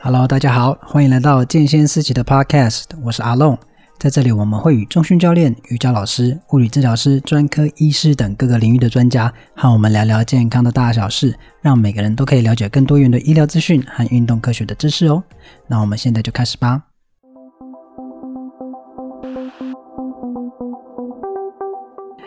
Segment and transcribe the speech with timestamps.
[0.00, 3.58] Hello，大家好，欢迎来到健先思齐的 Podcast，我是阿龙。
[3.98, 15.24] 在这里，我们会与中训教练、瑜伽老师、物理治疗师、专科医师等各个领域的专家，和我们聊聊健康的大小事，让每个人都可以了解更多元的医疗资讯和运动科学的知识哦。
[15.66, 16.84] 那我们现在就开始吧。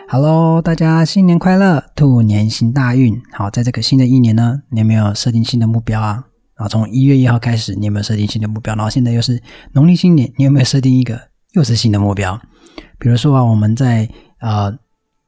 [0.08, 3.18] Hello，大家新年快乐，兔年行大运。
[3.32, 6.26] 好，在这个新的一年呢，你有没有设定新的目标啊？
[6.56, 8.74] 然后从一月一号开始，你有没有设定新的目标？
[8.74, 9.42] 然后现在又是
[9.72, 11.20] 农历新年，你有没有设定一个？
[11.52, 12.40] 又是新的目标，
[12.98, 14.08] 比如说啊，我们在
[14.40, 14.72] 呃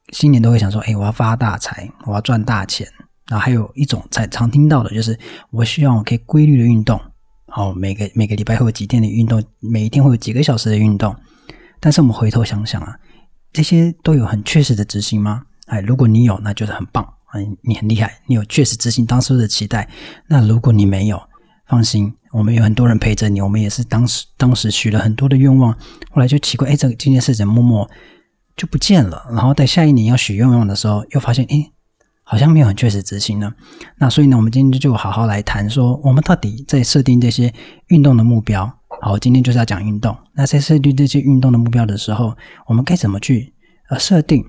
[0.09, 2.87] 新年都会想说，哎，我要发大财，我要赚大钱。
[3.27, 5.17] 然后还有一种在常听到的就是，
[5.51, 6.99] 我希望我可以规律的运动，
[7.47, 11.15] 好，每个每个礼拜会有几天的运动，每一天会有几个小时的运动。
[11.79, 12.95] 但是我们回头想想啊，
[13.51, 15.43] 这些都有很确实的执行吗？
[15.67, 17.07] 哎，如果你有，那就是很棒，
[17.61, 19.87] 你很厉害，你有确实执行当初的期待。
[20.27, 21.21] 那如果你没有，
[21.67, 23.41] 放心，我们有很多人陪着你。
[23.41, 25.71] 我们也是当时当时许了很多的愿望，
[26.11, 27.89] 后来就奇怪，哎，这个这件事怎么默默
[28.55, 29.25] 就不见了？
[29.31, 31.71] 然后在下一年要许愿望的时候，又发现，哎，
[32.23, 33.51] 好像没有很确实执行呢。
[33.97, 37.53] 那所以呢，我们今天就好好来谈说，我们到底在设定这些
[37.87, 38.71] 运动的目标。
[39.01, 40.15] 好，今天就是要讲运动。
[40.33, 42.35] 那在设定这些运动的目标的时候，
[42.67, 43.53] 我们该怎么去
[43.89, 44.43] 呃设定，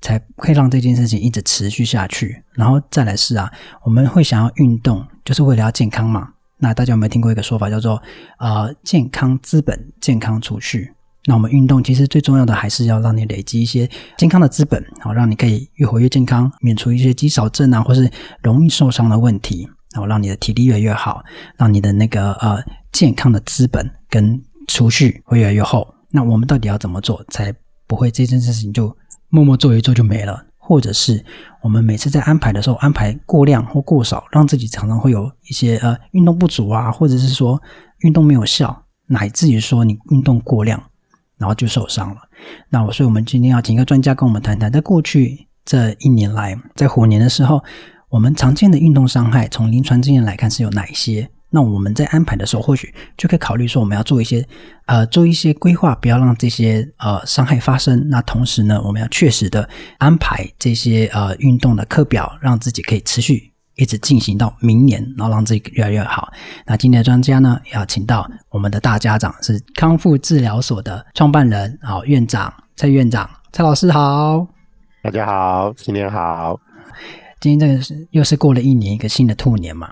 [0.00, 2.42] 才可以让这件事情一直持续下去？
[2.54, 3.50] 然后再来是啊，
[3.84, 6.28] 我们会想要运动，就是为了要健康嘛。
[6.58, 8.02] 那大家有没有听过一个说法，叫做
[8.38, 10.92] 呃健康资本、健康储蓄？
[11.26, 18.10] 那我们运动其实最重要的还是要让你累积一些健康的资本，好让你可以越活越健康，免除一些肌少症啊，或是
[18.42, 21.22] 容易受伤的问题，然后让你的体力越来越好，
[21.56, 25.94] 让你的那个呃健康的资本跟储蓄会越来越厚。
[26.10, 27.54] 那我们到底要怎么做，才
[27.86, 28.94] 不会这件事情就
[29.30, 30.44] 默默做一做就没了？
[30.58, 31.24] 或者是
[31.62, 37.60] 我们每次在安排的时候安排过量或过少，让自己常常会有一些呃运动不足啊，或者是说
[38.00, 40.80] 运动没有效，乃至于说你运动过量，
[41.38, 42.16] 然后就受伤了。
[42.68, 47.64] 那我所以我们今天要请一个专家跟我们谈谈，在过去这一年来，在虎年的时候，
[48.08, 51.28] 我们常见的运动伤害，从临床经验来看是有哪一些？
[51.50, 54.46] 那我们在安排的时候，或许就可以考虑说，我们要做一些，
[54.86, 58.08] 呃，做一些规划，不要让这些呃伤害发生。
[58.08, 59.68] 那同时呢，我们要确实的
[59.98, 66.32] 安排这些呃运动的课表，让自己可以持续一直进行到明年，然后让自己越来越好。
[66.66, 74.46] 那今天的专家呢，要请到我们的大家长，是康复治疗所的创办人，好，院长蔡院长，蔡老师好，
[75.02, 76.60] 大家好，新年好。
[77.40, 79.90] 今天这个是又是过了一年，一个新的兔年嘛。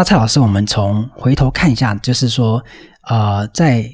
[0.00, 2.64] 那蔡老师，我们从回头看一下，就是说，
[3.06, 3.84] 呃，在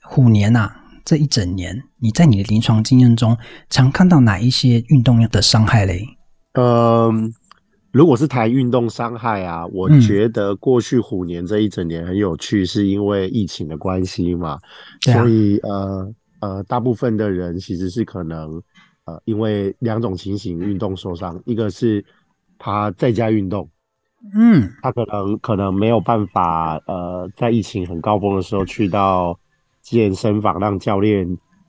[0.00, 3.36] 虎年呐、啊、这一整年，你在你的临床经验中，
[3.68, 6.06] 常看到哪一些运动的伤害嘞？
[6.52, 7.34] 嗯，
[7.90, 14.56] 如果是谈运动伤害啊，我觉得过去虎年这一整年很有趣，是因为疫情的关系嘛，
[15.08, 18.52] 嗯、所以呃呃，大部分的人其实是可能
[19.04, 22.04] 呃，因为两种情形运动受伤，一个是
[22.56, 23.68] 他在家运动。
[24.34, 29.38] 嗯，他可能可能没有办法，呃，在疫情很高峰的时候去到
[29.82, 31.26] 健身房让教练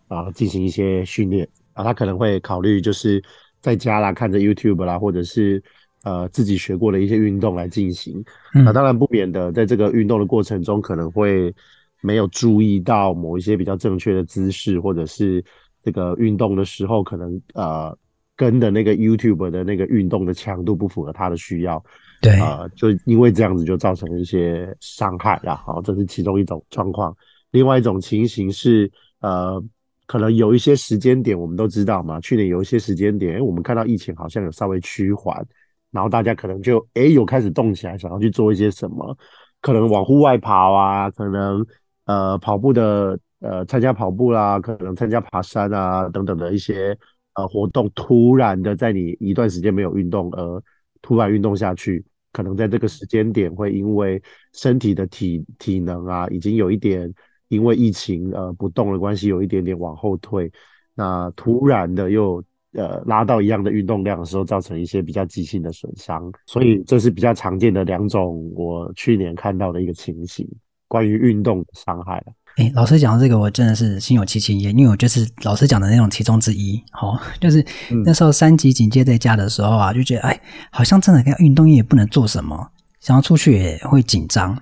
[0.07, 3.23] 啊进行一些训练啊，他可能会考虑就是
[3.61, 5.61] 在家啦，看着 YouTube 啦，或者是
[6.03, 8.23] 呃自己学过的一些运动来进行。
[8.53, 11.53] 那、嗯、当然不免的，在这个运动的过程中，可能会
[12.01, 15.43] 没有注意到某一些比较正确的姿势，或者是
[15.83, 17.95] 这个运动的时候，可能呃
[18.35, 21.83] 跟的那个 YouTube 的那个运动的强度不符合他的需要。
[22.27, 27.15] 对，呃，就因为这样子就造成一些伤害啦，好，这是其中一种状况。
[27.51, 29.63] 另外一种情形是，呃，
[30.05, 35.41] 可能有一些时间点，我们都知道嘛，去年有一些时间点，我们看到疫情好像有稍微趋缓，
[35.89, 39.17] 然后大家可能就诶有开始动起来，想要去做一些什么，
[39.61, 41.65] 可能往户外跑啊，可能
[42.05, 46.97] 呃跑步的呃参加跑步啦，可能参加爬山啊等等的一些
[47.35, 50.61] 呃活动，突然的在你一段时间没有运动而。
[50.99, 52.03] 突然运动下去，
[52.37, 54.21] 可能在这个时间点会因为
[54.53, 57.11] 身体的体体能啊，已经有一点
[57.47, 60.51] 因为疫情呃不动的关系，有一点点往后退。
[60.93, 62.43] 那突然的又
[62.73, 66.31] 呃拉到一样的运动量的时候，造成一些比较急性的损伤。
[66.45, 70.47] 所以这是比较常见的两种我去年看到的一个情形，
[70.87, 72.23] 关于运动伤害。
[72.57, 76.83] 哎，老师讲的这个，我真的是心有戚戚焉，因为我就是老师讲的那种其中之一。
[76.91, 77.63] 好、哦，就是
[78.03, 84.59] 那时候三级警戒在家的时候啊，就觉得哎，好像真的跟运动也不能做什么，想要出去也会紧张，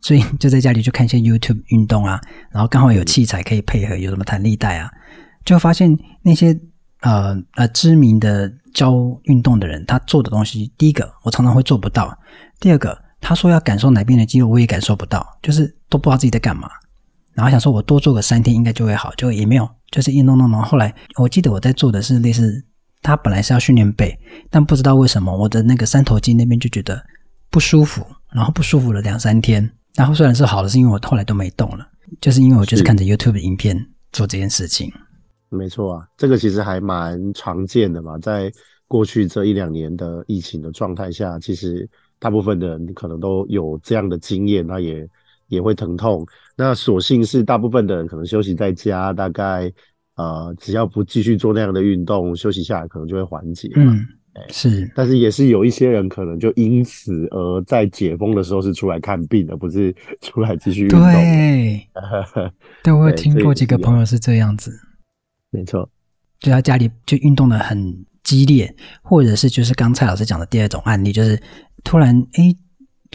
[0.00, 2.20] 所以就在家里就看一些 YouTube 运动啊，
[2.50, 4.90] 然后刚好有器材可以配合，有什么弹力带啊，
[5.44, 6.58] 就发现那些
[7.02, 8.92] 呃呃知名的教
[9.22, 12.18] 运动的人，他做的东西，第一个我常常会做不到，
[12.58, 16.68] 第二个他说要感受哪边的肌肉，我也感受不到，就是都不知道自己在干嘛。
[17.38, 20.60] 然后想说我多做个三天应该就会好，就也没有，就是运动弄弄。
[20.60, 22.64] 后来我记得我在做的是类似，
[23.00, 24.18] 他本来是要训练背，
[24.50, 27.00] 但不知道为什么我的那个三头肌那边就觉得
[27.48, 29.70] 不舒服，然后不舒服了两三天。
[29.94, 31.86] 然后虽然是好了，是因为我后来都没动了，
[32.20, 34.92] 就是因为我就是看着 YouTube 的影片做这件事情。
[35.48, 38.52] 没错啊，这个其实还蛮常见的嘛，在
[38.88, 41.88] 过去这一两年的疫情的状态下，其实
[42.18, 45.08] 大部分的人可能都有这样的经验，那也。
[45.48, 46.26] 也会疼痛，
[46.58, 49.72] 那所幸是大部分的人可能休息在家，大概
[50.16, 53.70] 呃只要不继续做那样的运动，休息下来可能就会缓解。
[53.76, 54.04] 嗯，
[54.50, 61.00] 是，但是也是有一些人可能就因此而在解封的时候是出来看病，的不是 出来继续运动。
[61.00, 61.88] 对，
[62.82, 64.72] 对，我有听过几个朋友是这样子。
[65.50, 65.88] 没错，
[66.40, 71.40] 就他家里就运动的很激烈，或者是就是刚蔡老师讲的第二种案例，就是
[71.84, 72.56] 突然诶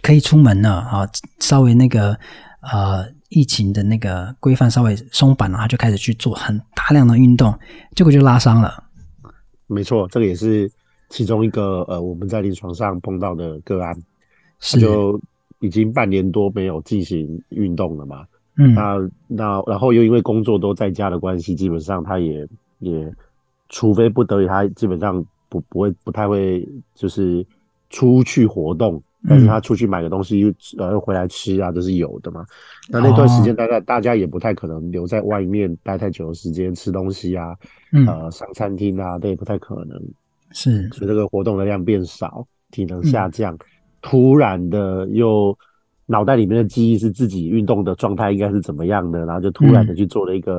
[0.01, 1.07] 可以出门了啊，
[1.39, 2.18] 稍微那个
[2.62, 7.54] 呃疫情的那个规范稍微松绑了，他就开始去做很大量的运动，
[7.96, 8.84] 结果就拉伤了。
[9.68, 10.72] 没错，这个也是
[11.10, 13.98] 其中一个呃我们在临床上碰到的个案，
[14.60, 15.20] 是就
[15.60, 18.26] 已经半年多没有进行运动了嘛。
[18.58, 22.48] 嗯，那那然后又因为工作都在家的关系，基本上他也
[22.80, 23.12] 也
[23.70, 27.44] 除非不得已，他基本上不不会不太会就是
[27.90, 29.02] 出去活动。
[29.28, 32.46] 但是他出去买个东西又呃又回来吃啊，这是有的嘛。
[32.90, 37.56] 那那段时间大概大家也不太可能留在外面待太久的时间吃东西啊，
[37.94, 39.98] 嗯、呃上餐厅啊，这也不太可能。
[40.52, 43.60] 是，所以这个活动的量变少，体能下降，嗯、
[44.02, 45.58] 突然的又
[46.06, 50.58] 脑袋里面的记忆是自己运动的状态应该是怎么样的，然后就突然的去做了一个、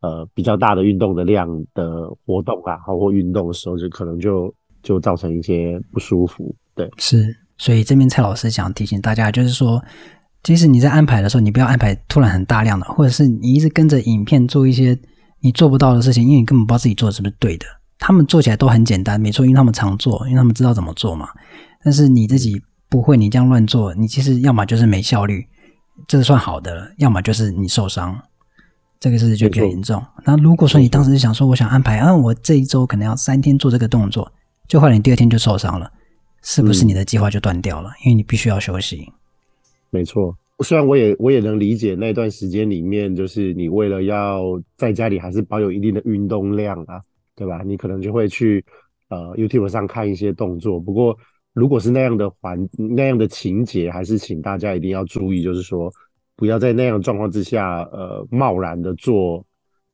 [0.00, 4.52] 嗯、呃比较大的运动的量的活动啊，包括运动的时候就可能就
[4.82, 6.52] 就造成一些不舒服。
[6.74, 7.36] 对，是。
[7.58, 9.82] 所以这边蔡老师想提醒大家，就是说，
[10.42, 14.98] 即使你在安排的时候，你不要安排突然很大量的，或者是你一直跟着影片做一些
[15.40, 17.66] 你做不到的事情，因为你根本不知道自己做的是不是对的。
[17.98, 21.28] 他们做起来都很简单，没错，因为他们常做，因为他们知道怎么做嘛。
[21.82, 25.46] 但是你自己不会，你这样乱做，你其实要么就是没效率，
[26.06, 28.20] 这是算好的了；要么就是你受伤，
[29.00, 30.04] 这个事情就比较严重。
[30.24, 34.30] 那如果说你当时想说，我想安排，啊，我这一周可能要三天做这个动作，
[34.68, 35.90] 就后来你第二天就受伤了。
[36.48, 37.90] 是不是你的计划就断掉了？
[37.90, 39.12] 嗯、因为你必须要休息。
[39.90, 44.44] 没错，虽然我也我也能理解那段时间里面，就是你为了要
[44.76, 47.02] 在家里还是保有一定的运动量啊，
[47.34, 47.62] 对吧？
[47.66, 48.64] 你可能就会去
[49.08, 50.78] 呃 YouTube 上看一些动作。
[50.78, 51.18] 不过，
[51.52, 55.92] 如果是那样的环那样的情节，还是请大家一定要注意，就是说
[56.36, 59.44] 不要在那样状况之下，呃，贸然的做，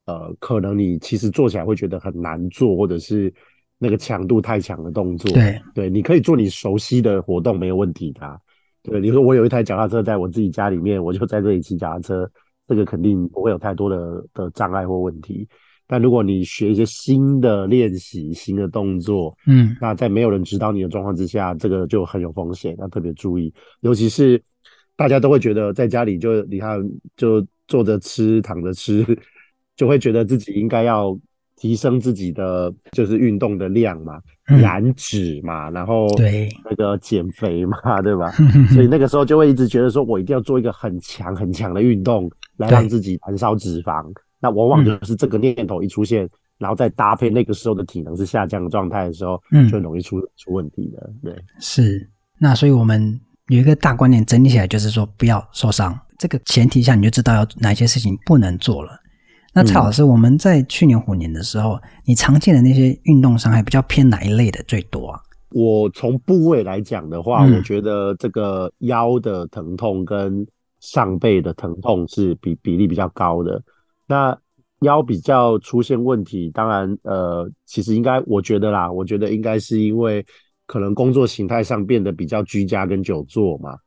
[0.05, 3.33] 呃，可能你其实做起来会觉得很难做，或者是。
[3.83, 8.39] 那个强度太强的动作，对对，你可以做你熟悉的活动没有问题的。
[8.81, 12.31] 对，你说我有一台脚踏车在我自己家里面，我就在这里骑脚踏车，
[12.65, 15.45] 这个肯定不会有太多的的障碍或问题。
[15.85, 23.53] 但如果你学一些新的练习、新的动作，嗯，那在没有人指导你的状况之下，这个就很有风险，要特别注意。
[23.81, 24.41] 尤其是
[24.95, 26.79] 大家都会觉得在家里就你看
[27.17, 29.05] 就坐着吃、躺着吃，
[29.75, 31.19] 就会觉得自己应该要。
[31.55, 38.31] 提升自己的就是运动的量嘛，燃脂嘛，然后对那个减肥嘛， 对吧？
[38.73, 44.05] 所以那个时候就会一直觉得说，我一定要做一个很强很强的运动来让自己燃烧脂肪。
[44.39, 46.27] 那往往就是这个念头一出现，
[46.57, 51.09] 然后再搭配那个时候的体能是下降的状态的时候，就容易出出问题的。
[51.23, 52.09] 对，是。
[52.37, 55.97] 那所以我们有一个大观念整理起来，就是说不要受伤。
[56.17, 58.99] 这个前提下，你就知道要哪些事情不能做了。
[59.55, 65.19] 那蔡老师，我们在去年虎年的时候，你常见的那些运动伤害比较偏哪一类的最多啊？
[65.51, 70.43] 我从部位来讲的话，我觉得这个腰的疼痛跟
[70.79, 73.61] 上背的疼痛是比比例比较高的。
[74.07, 74.35] 那
[74.79, 80.25] 腰比较出现问题，当然，呃，其实应该我觉得啦，我觉得应该是因为
[80.65, 83.77] 可能工作形态上变得比较居家跟久坐嘛。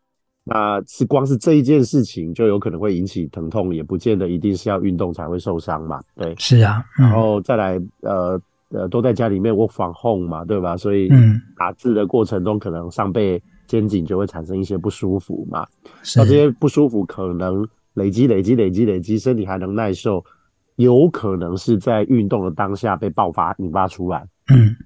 [0.49, 6.01] 那是光是这一件事情就有可能会引起疼痛，也不见得一定是要运动才会受伤嘛。
[6.15, 6.85] 对，是啊。
[7.01, 10.77] 嗯、然后再来，呃呃，都在家里面 work from home 嘛，对吧？
[10.77, 11.09] 所以
[11.57, 15.67] 打字的过程中，可能上背肩颈就会产生一些不舒服嘛。
[16.17, 20.25] 那这些不舒服可能累积累积累积累积，身体还能耐受，
[20.77, 24.25] 有可能是在运动的当下被爆发引发出来。
[24.55, 24.77] 嗯，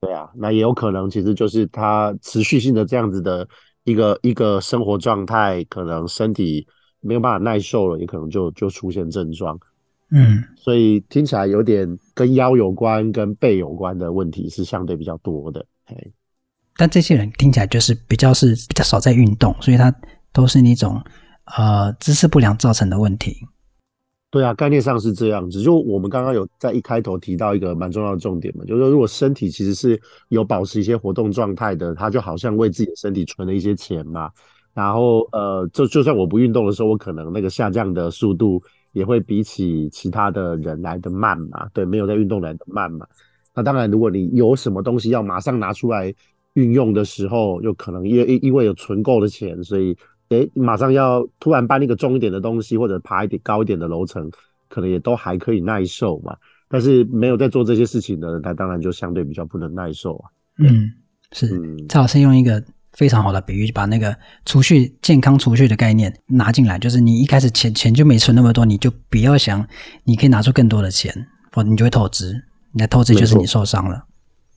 [0.00, 3.44] 对啊，那也有可能其实就是它持续性的这样子的。
[3.88, 6.66] 一个一个生活状态，可能身体
[7.00, 9.58] 没有办法耐受了，也可能就就出现症状。
[10.10, 15.64] 嗯，所以听起来有点跟腰有关、跟背有关的问题是相对比较多的。
[15.86, 16.12] 嘿，
[16.76, 19.94] 但这些人听起来就是比较是比较少在运动，所以他
[20.32, 21.02] 都是那种
[21.56, 23.36] 呃姿势不良造成的问题。
[24.30, 25.62] 对啊，概念上是这样子。
[25.62, 34.30] 就我们刚刚有在一开头提到一个蛮重要的重点嘛，就是说如果身体其实是有保持一些活动状态的，它就好像为自己的身体存了一些钱嘛。
[34.74, 41.66] 然后呃，就就算我不运动的时候，我可能那个下降的速度也会比起其他的人来得慢嘛。
[41.72, 43.06] 对，没有在运动来得慢嘛。
[43.54, 46.14] 那当然，如果你有什么东西要马上拿出来
[46.52, 49.96] 运用的时候，又可能因为因为有存够的钱，所以。
[50.30, 54.30] 诶，马上要突然搬一个重一点的东西，或者爬一点高一点的楼层，
[54.68, 56.36] 可能也都还可以耐受嘛。
[56.68, 60.30] 但是没有在做这些事情的人，他当然就相对比较不能耐受啊。
[60.58, 60.92] 嗯，
[61.32, 61.46] 是。
[61.58, 69.66] 嗯，蔡老师用一个非常好的比喻，把那个储蓄、健康储蓄的概念拿进来，就是你一开始钱钱就没存那么多，你就不要想
[70.04, 71.10] 你可以拿出更多的钱，
[71.52, 72.44] 否则你就会透支。
[72.72, 74.04] 你的透支就是你受伤了。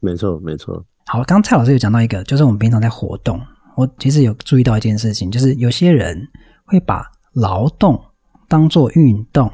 [0.02, 0.84] 没错，没错。
[1.06, 3.40] 好，刚蔡老师有讲到一个，就是我们平常在活动。
[3.76, 6.28] 我其实有注意到一件事情，就是有些人
[6.66, 8.00] 会把劳动
[8.48, 9.52] 当做运动，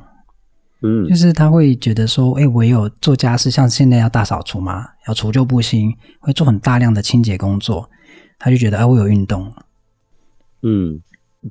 [0.82, 7.90] 嗯，就是他会觉得说，哎，我有做家事，像现在要大扫除嘛，要除旧布新，会做很大量的清洁工作，
[8.40, 9.54] 他就觉得，哎，我有运动。
[10.64, 11.00] 嗯，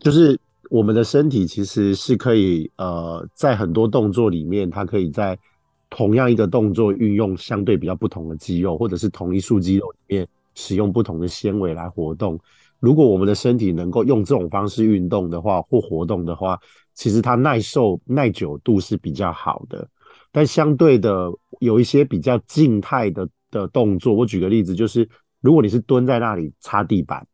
[0.01, 5.39] 就是我们的身体其实是可以，呃，在很多动作里面，它可以在
[5.89, 10.29] 同样一个动作运用相对比较不同的肌肉，或者是同一束肌肉里面。
[10.57, 12.37] 使用不同的纤维来活动。
[12.81, 16.59] 如果我们的身体能够用这种方式运动的话，或活动的话，
[16.93, 19.89] 其实它耐受、耐久度是比较好的。
[20.31, 25.09] 但相对的，有一些比较静态的的动作，我举个例子，就是
[25.41, 27.27] 如果你是蹲在那里擦地板，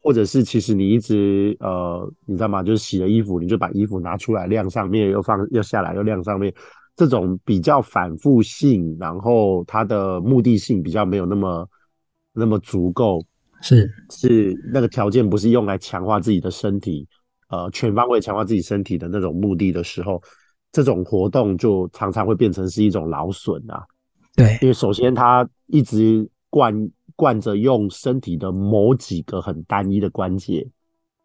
[0.00, 2.62] 或者是其实你一直呃，你知道吗？
[2.62, 6.54] 就是洗了衣服，你就把衣服拿出来晾上面，又放又下来，又晾上面，
[6.94, 11.68] 这种比较反复性，然后它的目的性比较没有那么。
[12.36, 13.24] 那么足够
[13.62, 17.06] 是是那个条件，不是用来强化自己的身体，
[17.48, 20.20] 呃，全方位强化自己身体的那种目的的时候，
[20.72, 23.84] 这种活动就常常会变成是一种劳损啊。
[24.34, 30.68] 对，因为首先他一直惯惯着用身体的某几个很单一的关节，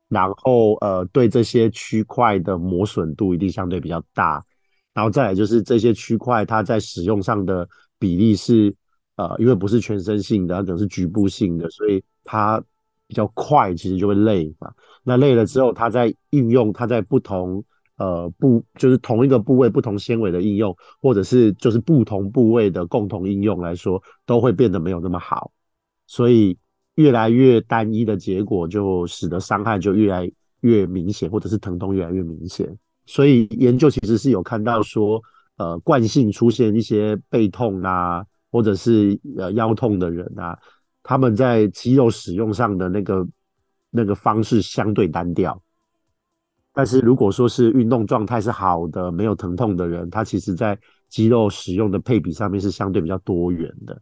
[0.10, 4.42] 然后呃，对这些区块的磨损度一定相对比较大，
[4.94, 8.74] 然后再来就是这些区块它在使用上的比例是。
[9.20, 12.58] 呃，因为不是全身性的，它可能是局部性的，所以它
[13.06, 14.72] 比较快，其实就会累嘛。
[15.04, 17.62] 那累了之后，它在应用，它在不同
[17.98, 25.52] 呃部，就是同一个部位不同纤维的应用，或者是就是不同部位的共同应用来说，都会变得没有那么好。
[26.08, 26.58] 所以
[26.96, 32.74] 越来越单一的结果，就使得伤害就越来越明显，或者是疼痛越来越明显。
[33.06, 35.22] 所以研究其实是有看到说，
[35.58, 38.24] 呃，惯性出现一些背痛啊。
[38.52, 40.58] 或者是呃腰痛的人啊，
[41.04, 43.28] 他们在肌肉使用上的那个
[43.90, 45.62] 那个方式相对单调，
[46.74, 50.78] 但是如果说是运动状态是好的，没有疼痛的人，他其实在
[51.08, 54.02] 肌肉使用的配比上面是相对比较多元的。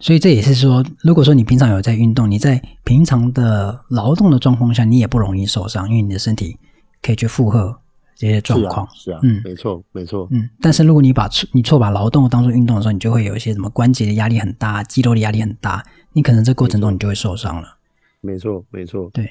[0.00, 6.56] 所以这也是说，如果说你平常有在运动，你在平常的劳动的状况下，你也不容易受伤，因为你的身体
[7.02, 7.76] 可以去负荷。
[8.18, 15.84] 这些状况是啊，是啊，嗯，没错，没错，嗯，但是如果你把你错把劳动当做运动的时候，你就会有一些什么关节的压力很大，肌肉的压力很大，
[16.14, 17.76] 你可能这过程中你就会受伤了。
[18.20, 19.30] 没错，没错，对，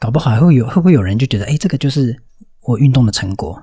[0.00, 2.16] 搞不好还会有会不会有人就觉得，哎，这个就是
[2.62, 3.62] 我运动的成果。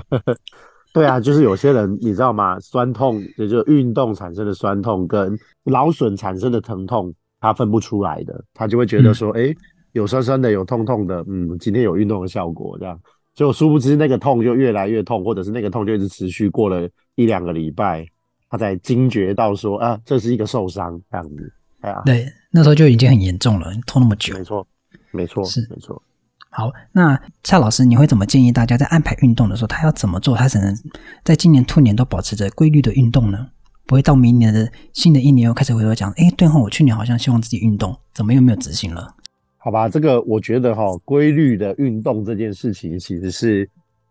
[0.94, 2.58] 对啊，就是有些人你知道吗？
[2.58, 9.56] 酸痛也就是运动产生的酸痛跟劳损产生的疼痛，他分不出来的，他就会觉得说，哎、嗯，
[9.92, 12.98] 有酸酸的，有痛痛的，嗯，今天有运动的效果这样。
[13.34, 18.06] 就殊不知那个痛就越来越痛，或者是那个痛就一直持续过了一两个礼拜，
[18.48, 21.52] 他才惊觉到说啊，这是一个受伤这样子。
[21.80, 24.36] 哎呀，对，那时候就已经很严重了，痛那么久。
[24.36, 24.66] 没错，
[25.12, 26.02] 没错，是没错。
[26.50, 30.76] 好，那蔡老师，你会怎么建议大家在安排运动的时候，他要怎么做，他才能
[31.24, 33.48] 在今年兔年都保持着规律的运动呢？
[33.86, 39.14] 不会到明年的新的一年又开始回头讲，哎，对哦，我去年好像希望自己运动，怎么又没有执行了？
[39.62, 43.68] 好吧，这个我觉得哈，规律的运动这件事情其实是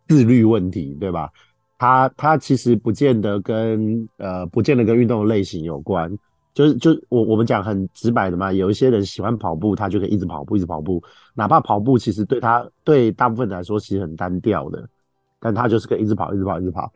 [0.08, 1.28] 自律问题，对吧？
[1.80, 6.16] 它它其实不见得跟呃，不见得跟运动类型有关。
[6.54, 11.02] 就是就我我们讲很直白的嘛，有一些人喜欢跑步，他就可以一直跑步，一直跑步，
[11.34, 14.88] 哪怕跑步其实对他对大部分来说其实很单调的，
[15.40, 16.92] 但他就是可以一直跑，一直跑，一直跑。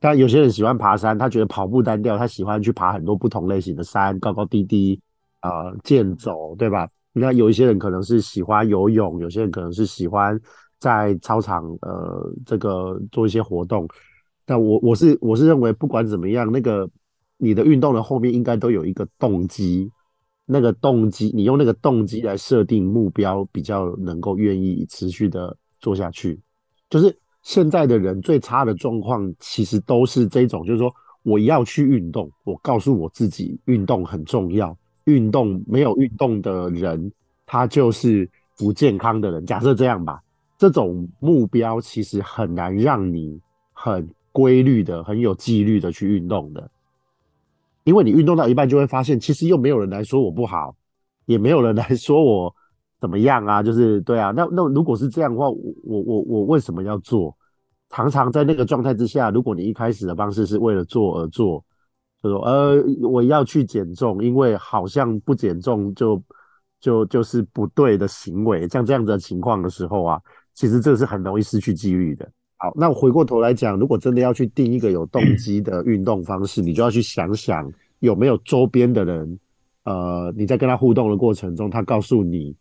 [0.00, 5.00] 但有些人喜欢爬山，他觉得跑步单调，他喜欢去爬很多不同类型的山，高高低低
[5.40, 6.88] 啊，呃，健走，对吧？
[7.12, 10.40] 那有一些人可能是喜欢游泳，有些人可能是喜欢
[10.78, 13.86] 在操场呃这个做一些活动。
[14.44, 16.88] 但我我是我是认为不管怎么样，那个
[17.36, 19.90] 你的运动的后面应该都有一个动机，
[20.46, 26.40] 那个动机，你用那个动机来设定目标，比较能够愿意持续的做下去。
[26.90, 30.92] 就是现在的人最差的状况，其实都是这种，就是说
[31.22, 37.10] 我要去运动，我告诉我自己运动很重要，运动没有运动的人，
[37.46, 39.44] 他就是不健康的人。
[39.44, 40.22] 假设这样吧，
[40.58, 43.40] 这种目标其实很难让你
[43.72, 46.70] 很规律的、很有纪律的去运动的。
[47.84, 50.74] 因为你运动到一半就会发现，其实又没有人来说我不好，
[51.26, 52.54] 也没有人来说我
[53.00, 54.30] 怎么样啊，就是对啊。
[54.30, 57.36] 那那如果是这样的话，我我我我为什么要做？
[57.94, 61.62] 常常在那个状态之下，如果你一开始的方式是为了做而做，
[62.22, 66.22] 就说呃我要去减重，因为好像不减重就
[66.80, 70.20] 就就是不对的行为，像这样子的情况的时候啊，
[70.54, 72.30] 其实这是很容易失去纪律的。
[72.58, 79.38] 好，那回过头来讲，如果真的要去定一个有动机的运动方式， 你就要去想想有没有周边的人，
[79.82, 82.54] 呃，你在跟他互动的过程中，他告诉你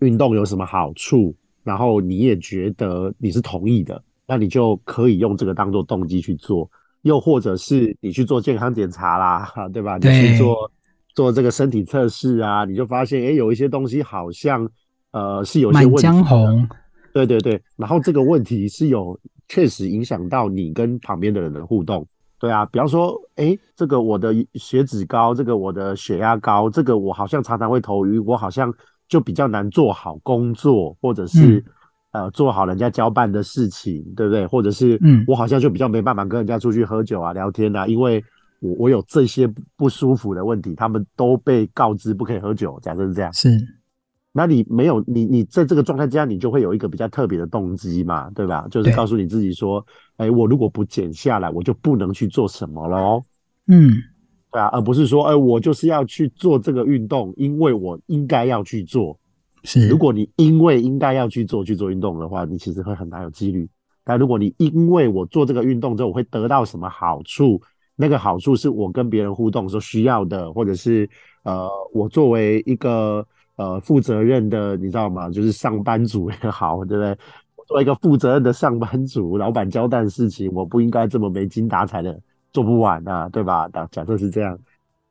[0.00, 6.70] 运动有什么好处，然后你也觉得你是同意的，那你就可以用这个当做动机去做。
[7.02, 9.98] 又或者是你去做健康检查啦，对吧？
[9.98, 10.70] 你去做
[11.14, 14.68] 做这个身体测试啊，你就发现，诶，有一些东西好像
[15.12, 16.68] 呃是有些问题的。
[17.12, 19.18] 对对对，然后这个问题是有。
[19.48, 22.06] 确实影响到你跟旁边的人的互动，
[22.38, 28.72] 对啊，比方说，诶，这个我的血脂高，这个我的血压高，这个我好像常常会头晕，我好像
[29.08, 31.64] 就比较难做好工作，或者是、嗯、
[32.12, 34.46] 呃做好人家交办的事情，对不对？
[34.46, 38.22] 或者是嗯，我好像就比较没办法跟人家出去喝酒啊、聊天啊，因为
[38.60, 43.50] 我我有这些不舒服的问题，他们都被告知不可以喝酒，假设是这样，是。
[44.34, 48.66] 那你没有你你在这个状态之下，你就会有一个比较特别的动机嘛，对吧？
[48.70, 49.84] 就是告诉你自己说，
[50.16, 53.22] 哎，我如果不减下来，我就不能去做什么咯。
[53.66, 53.90] 嗯，
[54.50, 59.18] 对啊，而不是说，哎，我就是要去做这个运动，因为我应该要去做。
[59.64, 63.68] 是，如果你因为应该要去做去做运动的话，你其实会很难有纪律。
[64.04, 67.60] 但如果你因为我做这个运动之后，我会得到什么好处？
[67.96, 71.08] 那个好处是我跟别人互动所需要的，或者是
[71.42, 73.26] 呃，我作为一个。
[73.56, 75.28] 呃，负责任的，你知道吗？
[75.28, 77.14] 就是上班族也好，对不对？
[77.68, 82.18] 作为一个负责任的上班族，老板交代的事情，我不应该这么没精打采的
[82.50, 83.68] 做不完啊，对吧？
[83.68, 84.58] 假假设是这样，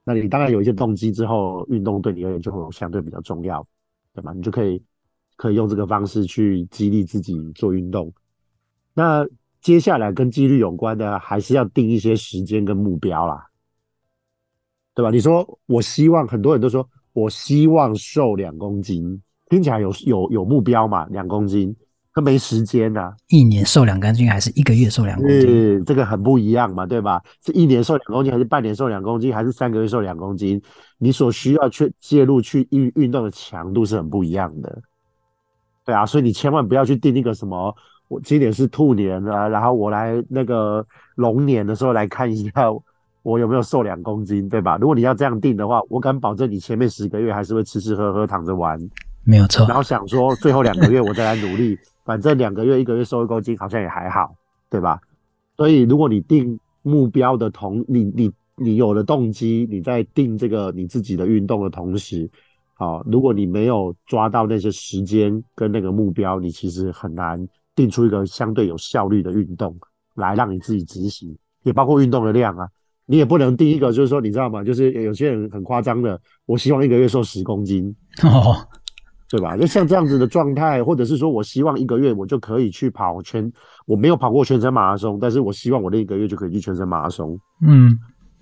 [0.03, 3.65] 那你当然有一些动机之后，运动对你而言就会相对比较重要，
[4.13, 4.33] 对吧？
[4.33, 4.83] 你就可以
[5.35, 8.11] 可以用这个方式去激励自己做运动。
[8.93, 9.25] 那
[9.61, 13.47] 接下来跟纪律有关的，还是要定一些时间跟目标啦，
[14.93, 15.09] 对吧？
[15.11, 16.87] 你说，我希望很多人都说。
[17.13, 21.05] 我希望瘦两公斤，听起来有有有目标嘛？
[21.07, 21.75] 两公斤，
[22.13, 23.13] 可没时间呐、啊。
[23.29, 25.41] 一年瘦两公斤，还是一个月瘦两公斤？
[25.41, 27.21] 是这个很不一样嘛，对吧？
[27.45, 30.61] 是一年瘦两公斤，还是半年瘦两公斤，还是三个月瘦两公斤？
[30.97, 34.81] 你所需要去介入去运运动的强度是很不一样的。
[35.85, 37.75] 对啊，所以你千万不要去定一个什么，
[38.07, 42.51] 我今年是兔年啊，然后我来那个龙年的时候来看一下。
[43.23, 44.77] 我有没有瘦两公斤，对吧？
[44.81, 48.79] 如果你要这样定的话，我敢保证你前面十个月还是会吃吃喝喝躺着玩，
[49.23, 49.63] 没有错。
[49.67, 51.77] 然后想说最后两个月我再来努力，
[52.11, 54.35] 反正两个月一个月瘦一公斤好像也还好，
[54.69, 54.99] 对吧？
[55.55, 62.29] 所以如果你定目标的同你你你有了动机，你在定这个你自己的运动的同时，
[62.73, 69.73] 好，如果你没有抓到那些时间跟那个目标，你其实很难定出一个相对有效率的运动
[70.15, 72.67] 来让你自己执行，也包括运动的量啊。
[73.05, 74.65] 你也不能第一个就是说，你知道吗？
[74.65, 78.53] 就是有些人很夸张的，我希望一个月瘦十公斤，哦，
[79.31, 79.55] 对吧？
[79.55, 83.49] 就像这样子的状态，或者是说我希望一个月我就可以去跑全，
[83.87, 87.39] 我没有跑过全程马拉松，但是我希望我那一个月就可以去全程马拉松。
[87.65, 87.97] 嗯，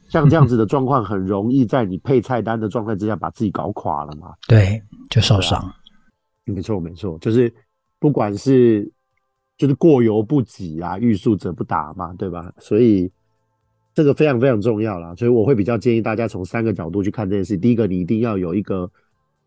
[0.07, 4.33] 像这样子的状况，很容易在你配菜单的状态之下把自己搞垮了嘛？
[4.47, 5.63] 对，就受伤。
[6.45, 7.53] 没错，没错，就是
[7.99, 8.91] 不管是
[9.57, 12.51] 就是过犹不及啊，欲速则不达嘛，对吧？
[12.57, 13.11] 所以。
[13.91, 17.57] 这个非常非常重要啦，所以我会比较建议大家从三个角度去看这件事。
[17.57, 18.89] 第一个，你一定要有一个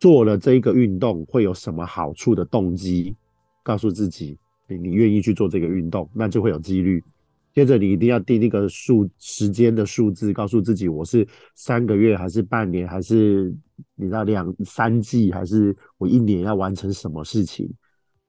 [0.02, 3.14] 做了这个运动会有什么好处的动机，
[3.62, 4.36] 告诉自己
[4.66, 7.00] 你你愿意去做这个运动，那就会有几率。
[7.54, 13.54] 接着，你一定要定一个数时间的数字，告诉自己我是三个月还是半年，还是
[13.94, 17.72] 你知道两三季，还是我一年要完成什么事情，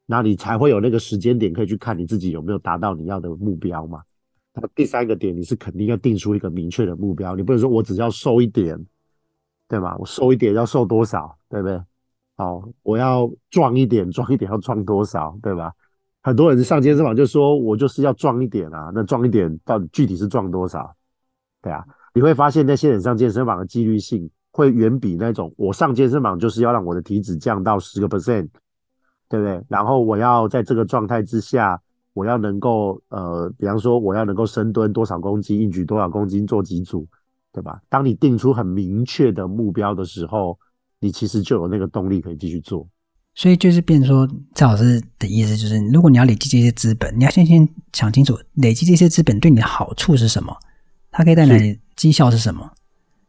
[0.05, 3.99] 那你才会有那个时间点可以去看你自己有没有达到你要的目标嘛。
[4.53, 8.77] 那第三个点，你是肯定要定出一个明确的目标，你不能说我只要瘦一点，
[9.73, 9.95] 对吧？
[9.97, 11.81] 我瘦一点要瘦多少，对不对？
[12.37, 15.73] 好，我要壮一点，壮一点要壮多少，对吧？
[16.21, 20.95] 很多人上健身房就说，我就是要壮一点啊，那壮一点到底具体是壮多少？
[21.59, 21.83] 对啊，
[22.13, 28.47] 你会发现那些人上健身房的纪律性会远比那种我上健身房就是要让我的体脂降到十个 percent，
[29.27, 29.59] 对不对？
[29.67, 31.81] 然后我要在这个状态之下，
[32.13, 37.07] 我要能够呃，比方说我要能够深蹲多少公斤，硬举多少公斤，做几组，
[37.53, 37.79] 对吧？
[37.87, 40.57] 当你定出很明确的目标的时候，
[40.99, 42.87] 你其实就有那个动力可以继续做。
[43.35, 50.55] 所以就是变成说，蔡老师的意思就是，如果你要累积这些资本，你要先先想清楚，累积这些资本对你的好处是什么，
[51.11, 52.69] 它可以带来的绩效是什么。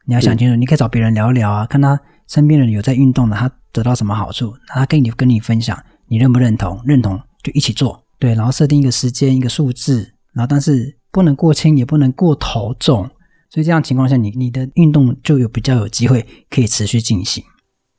[0.06, 6.78] 你要想清楚，你可以找别人聊一聊啊，看他身边人有在运动的，他得到什么好处，他跟你跟你分享，你认不认同？
[6.84, 13.08] 认同就一起做，对，然后设定一个时间，一个数字，然后但是不能过轻，也不能过头重，
[13.54, 17.40] 所以这样情况下，你你的运动就有比较有机会可以持续进行。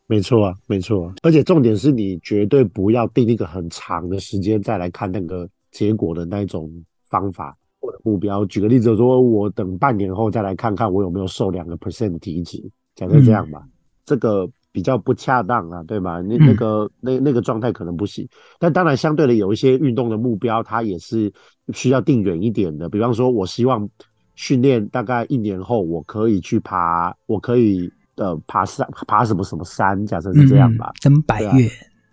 [0.06, 6.70] 没错啊，没错啊，而且重点是你绝对不要定一个很长的时间再来看那个结果的那种
[7.10, 7.56] 方法。
[7.80, 12.62] 或者目标，举个例子说，我等半年后再来看看我有没有瘦两个 percent 体脂，
[12.94, 13.72] 假设这样吧，嗯、
[14.06, 16.20] 这个比较不恰当啊，对吧？
[16.20, 18.28] 那那个那那个状态可能不行。
[18.60, 21.32] 但当然，相对的有一些运动的目标，它也是
[21.74, 22.90] 需要定远一点的。
[22.90, 23.88] 比方说，我希望
[24.36, 31.70] 训练大概一年后，我可以去爬，我可以呃爬山，爬什么什么山，假设是这样吧，登百岳。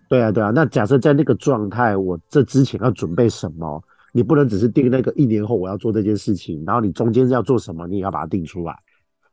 [0.09, 0.51] 对啊，对啊。
[0.55, 3.83] 那假设在那个状态，我这之前要准备什么？
[4.13, 8.79] 你不能只是定那个一年后我要做这件事情，然后你中间要做什么，你也要把它定出来。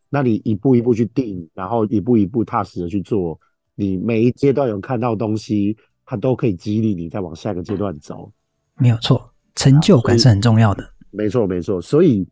[0.10, 3.38] 那你一步一步去定，然后一步一步踏实的去做，
[3.76, 5.76] 你每一阶段有看到东西，
[6.06, 8.32] 它都可以激励你再往下一个阶段走。
[8.78, 10.84] 没有错，成就感是很重要的。
[11.12, 11.82] 没错，没错。
[11.82, 12.26] 所以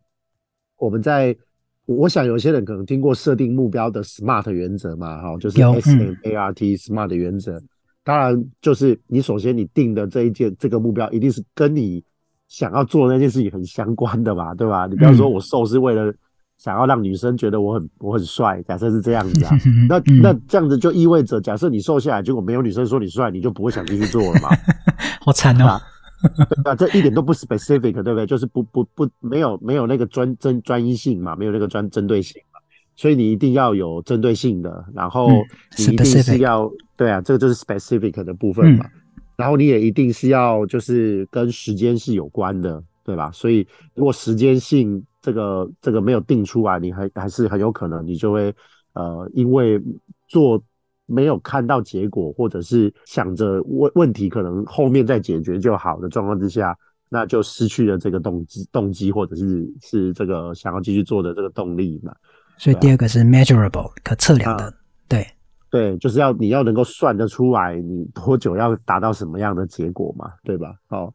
[0.78, 1.36] 我们在，
[1.86, 7.62] 我想有些人可能听过设定目标的 SMART 原则嘛，哈，就是 S M A R T、嗯、SMART 原则。
[8.04, 12.04] 当然，就是你首先你定的这一件这个目标，一定是跟你。
[12.50, 14.88] 想要做那件事情很相关的嘛，对吧？
[14.88, 16.14] 你不要说我瘦是为了
[16.58, 19.52] 想要让女生觉得我很我很帅，假设是这样子啊，
[19.90, 24.48] 那那这样子就意味着，假设你瘦下来，结果没有女生说你帅，你就不会想继续做了嘛？
[25.20, 25.66] 好惨哦！
[25.66, 25.97] 对
[26.66, 28.26] 啊，这一点都不 specific，对不对？
[28.26, 32.60] 就是不不不没有没有那个专针专一性嘛，没有那个专针对性嘛，
[32.96, 35.30] 所以你一定要有针对性的，然后
[35.78, 38.86] 你一定是要对啊，这个就是 specific 的部分嘛。
[39.36, 43.30] 然后你也一定是要就是跟时间是有关的，对吧？
[43.32, 48.52] 所以如果时间性这个这个没有定出来，你还还是很有可能你就会
[48.94, 49.80] 呃因为
[50.28, 50.60] 做
[51.08, 56.78] 没有看到结果，或者是想着问问题可能后面再解决就好的状况之下，
[57.10, 62.14] 那就失去了这个动机动机，或者是是这个想要继续做的这个动力嘛。
[62.58, 64.74] 所以第二个是 measurable 可测量的，啊、
[65.08, 65.28] 对。
[65.70, 70.74] 对，就是要你要能够算得出来，你多久要达到什么样的结果嘛，对吧？
[70.88, 71.14] 好，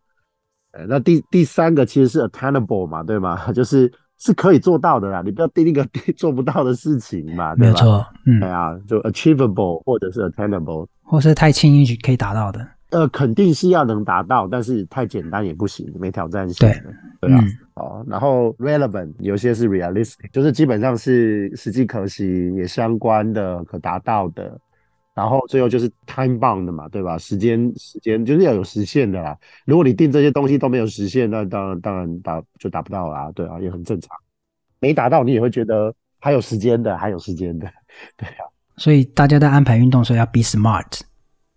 [0.87, 3.51] 那第第三个其实是 attainable 嘛，对吗？
[3.53, 3.91] 就是
[4.25, 5.85] 是可以做到的啦，你不要定一个
[6.17, 7.73] 做不到的事情嘛，对吧？
[7.73, 12.65] 没错，嗯，对啊，就 achievable 或者是 attainable，或是太轻易可以达到的。
[12.91, 16.83] 呃，肯定是要能达到，但是太简单也不行，没挑战性，对，
[17.23, 17.41] 对啊。
[17.43, 24.57] 嗯、哦，然后 relevant 有些是 realistic，就是基本上是实际可行也相关的、可达到的。
[25.15, 27.19] 然后最后就是 time bound 的嘛，对吧？
[27.19, 29.37] 时间时间就是要有实现的啦。
[29.67, 34.17] 如果你定这些东西都没有实现，那当然当然达就达不到啦，对啊，也很正常。
[34.81, 37.67] 没达到你也会觉得还有时间的，还有时间的，
[38.17, 38.45] 对啊。
[38.79, 41.01] 所以大家在安排运动时候要 be smart，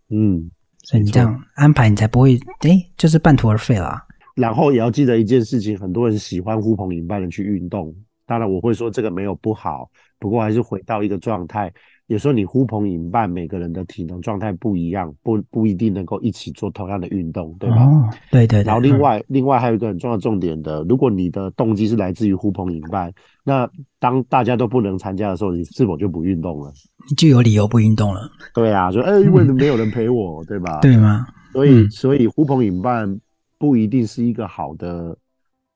[0.09, 0.51] 嗯。
[0.83, 4.05] 所以你这样安排，你才不会哎、欸，就是半途而废啦。
[4.35, 7.91] 然后也要记得一件事情，很多人喜欢呼朋引伴的去运动。
[8.27, 9.89] 当然，我会说这个没有不好，
[10.19, 11.73] 不过还是回到一个状态。
[12.07, 17.83] 有时候你呼朋引伴，每个人的体能状态不一样，不不一定能够一起做同样的运动，对吧？
[17.83, 18.63] 哦，对对对。
[18.63, 23.11] 然后另外、嗯、另外还有一个很重要重点的，如果你的动机是来自于呼朋引伴，
[23.43, 26.71] 那当大家都不能参加的时候，你是否就不运动了？
[27.09, 28.29] 你就有理由不运动了。
[28.53, 30.79] 对啊，说哎，因为没有人陪我，嗯、对吧？
[30.81, 31.25] 对吗？
[31.53, 33.19] 所以所以呼朋引伴
[33.57, 35.17] 不一定是一个好的，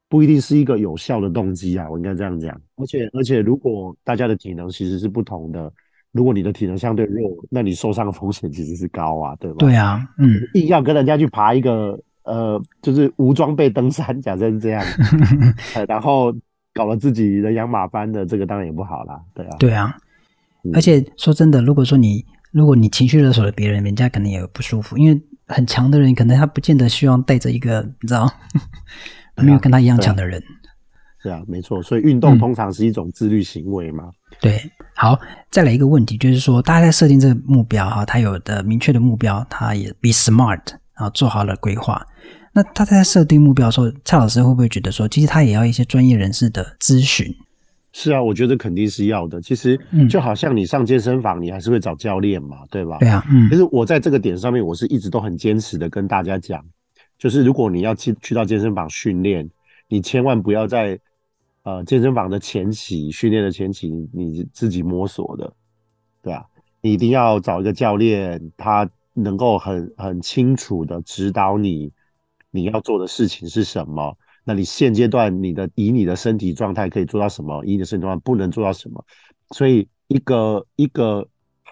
[0.07, 2.55] 不一定是一个有效的动机啊，我应该这样讲。
[2.75, 5.73] 而且而且，如果大家的体能其实是不同的。
[6.12, 9.58] 如果你的体能相对弱，那你受伤的风险其实是高啊，对吧？
[9.60, 14.84] 对啊，嗯，硬要跟人家去爬一个呃，就是无装备登山，假设是这样，
[15.76, 16.34] 呃，然后
[16.74, 19.98] 搞了自己人仰马翻的，这个当然也不好啦，对啊，对啊，
[20.63, 28.28] 嗯、而且说真的，如果说你如果你情绪勒索了别人，人家可能也不舒服，因为很强的人可能他不见得希望带着一个你知道？
[29.41, 30.43] 没有跟他一样强的人。
[31.21, 34.05] 是啊，没错，所以运动通常是一种自律行为嘛。
[34.05, 35.19] 嗯、对，好，
[35.51, 40.62] 再来一个问题，就是说，大家在设定这个目标哈，他有的明确的目标，他也 be smart，
[40.97, 42.05] 然后做好了规划。
[42.53, 47.27] 那他在设定目标的时候，蔡老师会不会觉得说，其实他也要一些专业人士的咨询？
[47.91, 49.41] 是啊，我觉得肯定是要的。
[49.41, 49.77] 其实
[50.10, 52.97] 就好像你上健身房，你还是会找教练嘛，对吧？
[52.99, 53.49] 对啊，嗯。
[53.49, 56.63] 其实我在这个点上面，我是一直都很坚持的跟大家讲，
[57.17, 59.49] 就是如果你要去去到健身房训练，
[59.88, 60.99] 你千万不要在
[61.69, 65.53] 呃健身房的前期训练的前期你自己摸索的，
[66.23, 66.43] 对啊，
[66.82, 71.91] 你一定要找一个教练，他能够很很清楚的指导你
[72.49, 74.17] 你要做的事情是什么。
[74.43, 77.63] 那你现阶段你的以你的身体状态可以做到什么？
[77.65, 79.05] 以你的身体状态不能做到什么？
[79.51, 81.27] 所以一个一个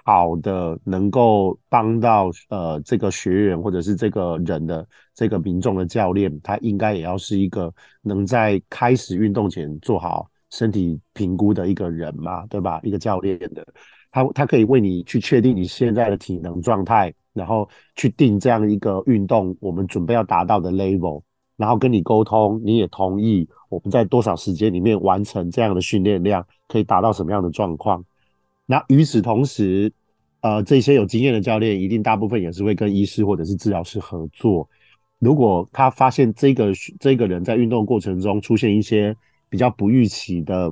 [0.07, 12.79] 好的能够帮到呃这个学员或者是这个人的这个民众的教练，他应该也要是一个能在开始运动前做好身体评估的一个人嘛，对吧？
[12.83, 13.67] 一个教练的，
[14.09, 17.67] 他他可以为你去确定你现在的体能状态，然后
[17.97, 21.21] 去定这样一个运动我们准备要达到的 level。
[21.57, 28.01] 然后跟你沟通，你也同意我们在多少时间里面完成这样的训练量，可以达到什么样的状况？
[28.67, 29.91] 那与此同时，
[30.41, 34.69] 呃，这些有经验的教练一定大部分也是会跟医师或者是治疗师合作。
[35.17, 39.15] 如果他发现这个这个人在运动过程中出现一些
[39.49, 40.71] 比较不预期的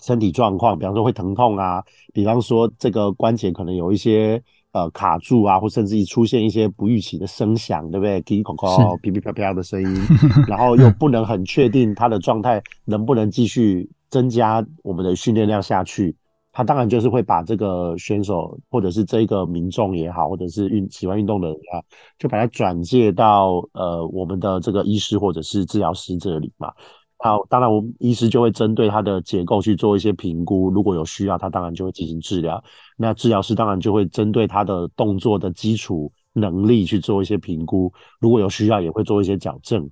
[0.00, 1.82] 身体状况，比方说会疼痛啊，
[2.12, 4.40] 比方说这个关节可能有一些。
[4.74, 8.20] 呃，卡住啊，或甚至于出现一些不预期的声响，对不对？
[8.22, 10.02] 叽叽口口、噼噼啪啪的声音，
[10.48, 16.16] 然后又不能很确定他的状态能不能继续增加我们的训练量下去，
[16.54, 21.82] 他当然就是会把这个选手或者是这个民众也好，或者是运喜欢运动的人啊，
[22.18, 26.72] 就把他转介到呃我们的这个医师或者是治疗师这里嘛。
[27.18, 32.62] 好，当然，我们医师就会针对他的结构去做一些评估，如果有需要，他当然就会进行治疗。
[32.98, 37.90] 那治疗师当然就会针对他的动作的基础能力去做一些评估，
[38.20, 39.88] 如果有需要，也会做一些矫正。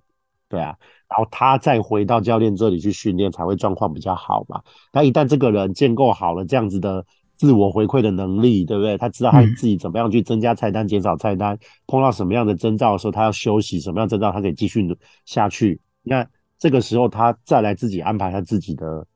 [0.48, 0.76] 对啊，
[1.12, 4.62] 然后他再回到教练这里去训练，才会状况比较好嘛。
[4.94, 8.96] 那一旦这个人建构好了这样子的自我回馈的能力，对不对？
[8.96, 14.88] 他知道他自己怎么样去增加菜单、减少菜单，碰到什么样的征兆的时候，他要休息，什么样征兆他可以继续
[15.26, 15.78] 下去。
[16.02, 16.26] 那
[16.58, 19.06] 这个时候，他再来自己安排他自己的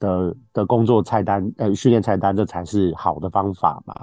[0.00, 3.94] 的的工作菜单，呃，训练菜单，这才是好的方法嘛，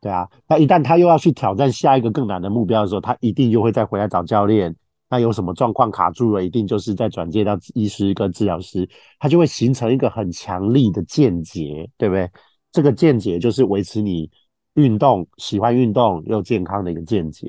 [0.00, 0.28] 对啊。
[0.46, 4.76] 那一旦他又要去挑战下一个更难的目标的时候，他一定又会再回来找教练。
[5.10, 12.30] 那有什么状况卡住了，一定就是再转介到医师跟治疗师，他就会形成一个很强力的间接，对不对？
[12.70, 14.30] 这个间接就是维持你
[14.74, 17.48] 运动、喜欢运动又健康的一个间接。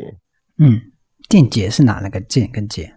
[0.57, 0.81] 嗯，
[1.29, 2.91] 间接是哪那个间跟接？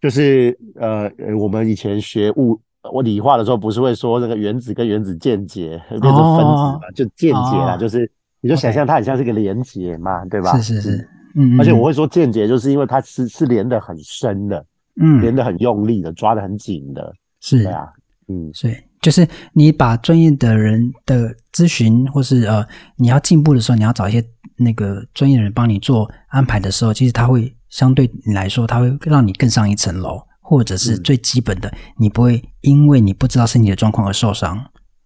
[0.00, 2.58] 就是呃，我们以前学物
[2.92, 6.74] 我理化的时候，不是会说那个原子跟原子间接变成分子嘛？
[6.76, 10.56] 哦、就间接啦，哦、就是你就想象它很像是一个连接嘛，对吧？
[10.58, 14.64] 是是是，嗯，而且我会说间接，就是因为它是是连得很深的，
[15.00, 17.62] 嗯，连得很用力的，抓得很紧的，是。
[17.62, 17.86] 对啊，
[18.28, 24.24] 嗯，所以就是你把专业的人的咨询，或是呃你要进步的时候，你要找一些
[24.56, 27.52] 那个专业的人帮你做安排的时候，其实他会。
[27.68, 34.56] 相对你来说，他会让你更上一层楼，或者是最基本的，嗯、你不会因为你不知道身体的状况而受伤，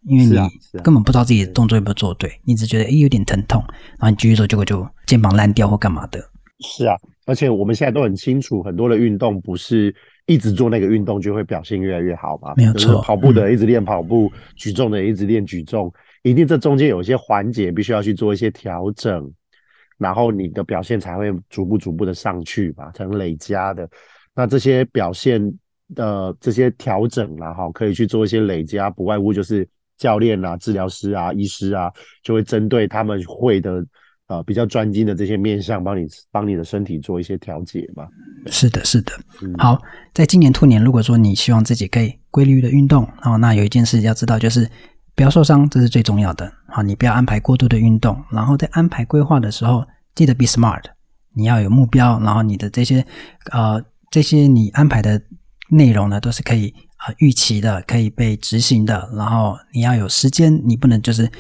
[0.06, 3.62] 因为你根本不知道自己的动作有没有做对，你只觉得诶有点疼痛，
[3.98, 6.18] 然后你继续做，结果就肩膀烂掉或干嘛的。
[6.60, 9.94] 是啊，而且我们现在都很清楚，很多的运动不是
[10.26, 12.52] 一直做那个运动就会表现越来越好嘛。
[12.56, 19.30] 没有错，跑步的一直练跑步，嗯、举重的一直练举重，一定这中间有一些环节必须要去做一些调整。
[19.98, 23.86] 然后你的表现才会逐步逐步的上去吧，才能累加的。
[24.34, 25.52] 那这些表现
[25.94, 29.68] 的这些调整啦，哈，可以去做一些累加，不外乎就是
[30.00, 31.88] 教练啊、治疗师啊、医师啊，
[32.24, 33.84] 就会针对他们会的
[34.26, 38.08] 呃比较专精的这些面向，帮你帮你的身体做一些调节嘛。
[38.46, 39.12] 是的，是的。
[39.42, 39.80] 嗯、好，
[40.12, 44.68] 在今年兔年，如果说你希望自己可以规律的运动，哦，那有一件事要知道就是。
[45.16, 46.50] 不要受伤，这是最重要的。
[46.68, 49.84] 好，你不要安排过度的运动，然后在安排规划的时候，
[50.14, 50.82] 记得 be smart。
[51.34, 53.04] 你要有目标，然后你的这些
[53.50, 55.20] 呃这些你安排的
[55.68, 56.72] 内容呢，都是可以
[57.06, 59.08] 呃预期的，可以被执行的。
[59.14, 61.30] 然后你要有时间，你不能就是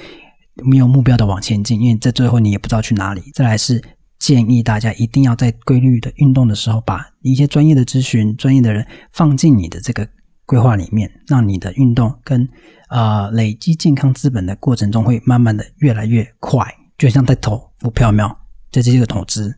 [0.64, 3.22] 没有目标的往前进，因为在最后你也不知道去哪里。
[3.34, 3.82] 再来是
[4.18, 10.08] 建议大家一定要在规律的运动的时候，把一些专业的咨询、专业的人放进你的这个
[10.44, 12.48] 规划里面，让你的运动跟
[12.88, 16.66] 呃，累积健康资本的过程中，会慢慢的越来越快，
[16.98, 18.36] 就像在投股票，有没有？
[18.72, 19.54] 这是一个投资，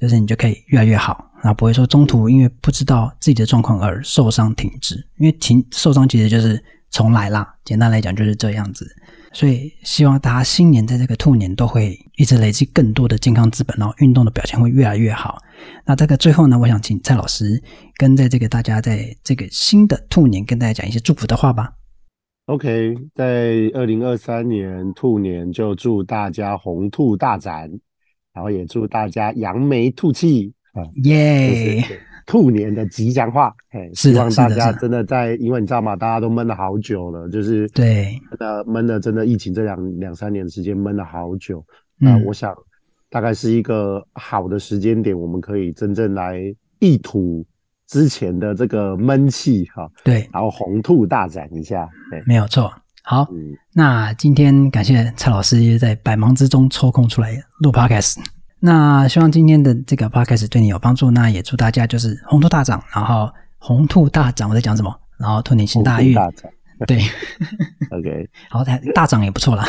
[0.00, 7.54] 就是你就可以越来越好，那不会说中途因为不知道自己的状况而受伤停止，因为停受伤其实就是重来啦。
[7.64, 8.86] 简单来讲就是这样子，
[9.32, 15.38] 所以希望大家新年在这个兔年都会一直累积更多的健康资本，然后运动的表现会越来越好。
[15.84, 17.62] 那这个最后呢，我想请蔡老师
[17.96, 21.72] 跟在这个大家在这个新的兔年跟大家讲一些祝福的话吧。
[22.46, 27.68] OK，在二零二三年兔年，就祝大家鸿兔大展，
[28.32, 30.84] 然后也祝大家扬眉吐气啊！
[31.04, 31.82] 耶！
[32.26, 35.94] 兔年的吉祥话，嘿，希望大家真的在，因为你知道吗？
[35.94, 41.64] 大家都闷了好久了，就是对，呃，闷了真的疫情这两两三年的时间闷了好久。
[41.98, 42.52] 那、嗯、我想，
[43.08, 46.40] 大概是一个好的时间点，我们可以真正来
[46.80, 47.46] 一吐。
[47.86, 52.68] 之前的这个闷气哈，对，然后红兔大展一下，对，没有错。
[53.04, 58.16] 好，嗯、那今天感谢蔡老师在百忙之中抽空出来录 Podcast。
[58.66, 61.08] 那希望今天的这个 Podcast 对你有帮助。
[61.12, 64.92] 那也祝大家就是红兔大涨，然后红兔大涨，我在讲什么？
[65.18, 66.16] 然后兔年行大运。
[66.86, 66.98] 对
[67.90, 68.62] ，OK， 好，
[68.94, 69.64] 大涨也不错啦，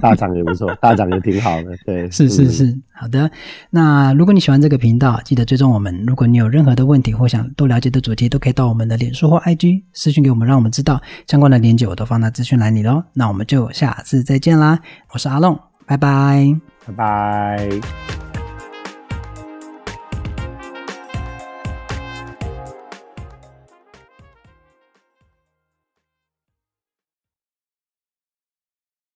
[0.00, 3.30] 大涨也不错， 大涨也挺好的，对，是是是，好的。
[3.68, 6.04] 那如果你喜欢这个频道，记得追踪我们。
[6.06, 13.04] 如果你有任何的问题或想多了解的主题，都可以到我们的脸书或 IG 私讯给我们，让我们知道相关的链接，我都放在资讯栏里喽。
[13.12, 14.78] 那我们就下次再见啦，
[15.12, 18.25] 我是阿龙，拜拜，拜拜。